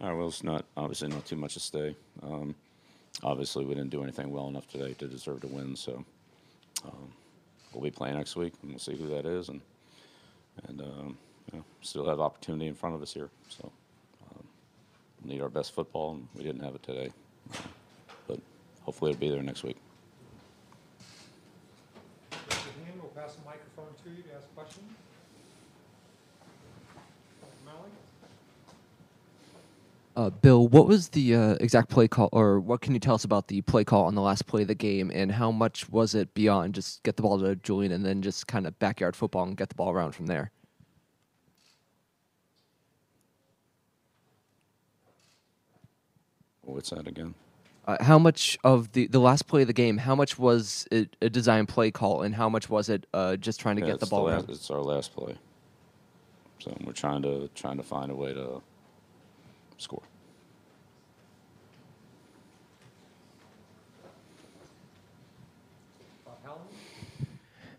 [0.00, 1.96] All right, well, it's not, obviously not too much to stay.
[2.22, 2.54] Um,
[3.24, 6.04] obviously, we didn't do anything well enough today to deserve to win, so
[6.84, 7.12] um,
[7.72, 9.60] we'll be playing next week, and we'll see who that is, and
[10.68, 11.18] and um,
[11.50, 13.28] you know, still have opportunity in front of us here.
[13.48, 13.72] So
[14.30, 14.44] um,
[15.24, 17.10] we need our best football, and we didn't have it today,
[18.28, 18.38] but
[18.82, 19.78] hopefully it'll be there next week.
[23.00, 24.92] We'll pass the microphone to you to ask questions.
[27.64, 27.90] Malley?
[30.18, 33.22] Uh, Bill, what was the uh, exact play call, or what can you tell us
[33.22, 36.12] about the play call on the last play of the game, and how much was
[36.12, 39.44] it beyond just get the ball to Julian and then just kind of backyard football
[39.44, 40.50] and get the ball around from there?
[46.62, 47.36] What's that again?
[47.86, 49.98] Uh, how much of the the last play of the game?
[49.98, 53.60] How much was it a design play call, and how much was it uh, just
[53.60, 54.50] trying to Yeah, get the ball last, around?
[54.50, 55.36] It's our last play,
[56.58, 58.62] so we're trying to trying to find a way to
[59.78, 60.02] score.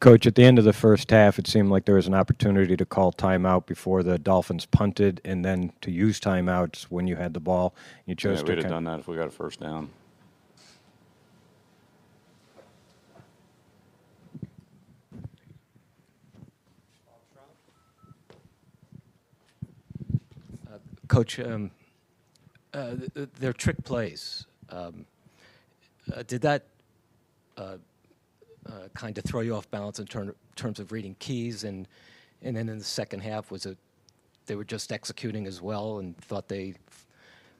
[0.00, 2.76] Coach, at the end of the first half, it seemed like there was an opportunity
[2.76, 7.34] to call timeout before the Dolphins punted, and then to use timeouts when you had
[7.34, 7.74] the ball.
[8.06, 8.62] You Yeah, chose we'd to.
[8.62, 9.90] have done that if we got a first down.
[20.66, 21.70] Bob Coach, um,
[22.74, 24.46] uh, th- th- they're trick plays.
[24.70, 25.06] Um,
[26.14, 26.64] uh, did that
[28.70, 31.64] uh, kind of throw you off balance in term, terms of reading keys?
[31.64, 31.86] And,
[32.42, 33.76] and then in the second half, was it
[34.46, 37.06] they were just executing as well and thought they f-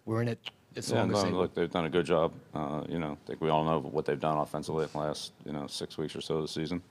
[0.06, 0.38] were in it
[0.76, 2.32] as Yeah, long as they look, they've done a good job.
[2.54, 5.32] Uh, you know, I think we all know what they've done offensively in the last,
[5.44, 6.82] you know, six weeks or so of the season.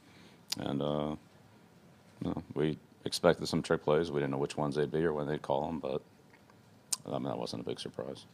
[0.60, 1.16] And, uh,
[2.24, 4.12] you know, we expected some trick plays.
[4.12, 6.02] We didn't know which ones they'd be or when they'd call them, but
[7.08, 8.26] I mean, that wasn't a big surprise.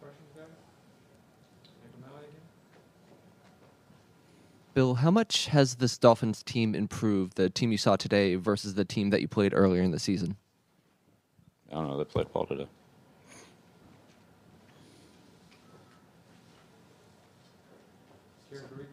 [0.00, 0.46] Questions, guys?
[1.84, 2.40] Andrew Malley again?
[4.80, 7.36] Bill, how much has this Dolphins team improved?
[7.36, 10.36] The team you saw today versus the team that you played earlier in the season?
[11.70, 11.98] I don't know.
[11.98, 12.66] They played well today.
[18.50, 18.86] Karen Doricki?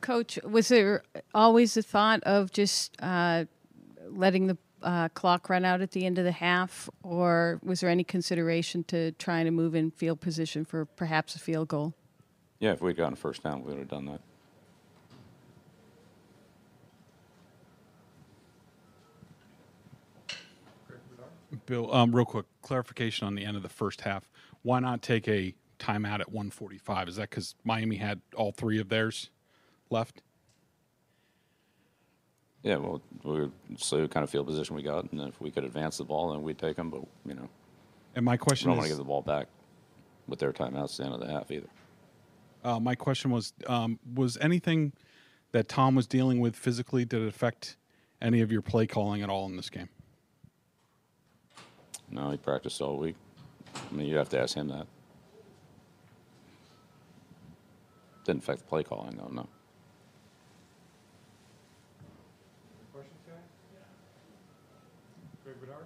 [0.00, 1.02] Coach, was there
[1.34, 3.44] always a thought of just uh,
[4.08, 7.90] letting the uh, clock run out at the end of the half, or was there
[7.90, 11.92] any consideration to trying to move in field position for perhaps a field goal?
[12.64, 14.20] Yeah, if we'd gotten first down, we would have done that.
[21.66, 24.30] Bill, um, real quick clarification on the end of the first half.
[24.62, 27.08] Why not take a timeout at 145?
[27.08, 29.28] Is that because Miami had all three of theirs
[29.90, 30.22] left?
[32.62, 35.98] Yeah, well, we what kind of field position we got, and if we could advance
[35.98, 36.88] the ball, then we'd take them.
[36.88, 37.50] But you know,
[38.14, 39.48] And my question we don't want to give the ball back
[40.26, 41.68] with their timeouts at the end of the half either.
[42.64, 44.92] Uh, my question was, um, was anything
[45.52, 47.76] that Tom was dealing with physically did it affect
[48.20, 49.88] any of your play calling at all in this game?
[52.10, 53.16] No, he practiced all week.
[53.74, 54.86] I mean, you have to ask him that.
[58.24, 59.28] Didn't affect the play calling, though.
[59.30, 59.46] No.
[62.70, 63.36] Any questions, guys?
[65.44, 65.84] Greg Bedard?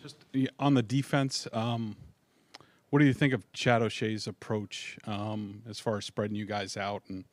[0.00, 0.16] Just
[0.58, 1.96] on the defense, um,
[2.92, 6.76] what do you think of Chad O'Shea's approach um, as far as spreading you guys
[6.76, 7.24] out, and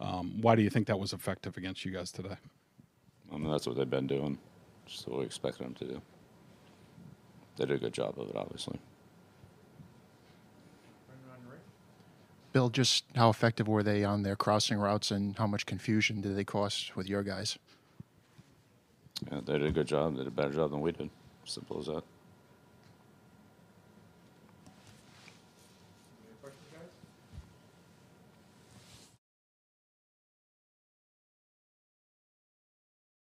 [0.00, 2.36] um, why do you think that was effective against you guys today?
[3.32, 4.36] I mean, that's what they've been doing.
[4.84, 6.02] Just what we expected them to do.
[7.56, 8.78] They did a good job of it, obviously.
[11.06, 11.62] Brendan on your right?
[12.52, 16.36] Bill, just how effective were they on their crossing routes and how much confusion did
[16.36, 17.58] they cause with your guys?
[19.32, 20.12] Yeah, they did a good job.
[20.12, 21.08] They did a better job than we did.
[21.46, 22.04] Simple as that.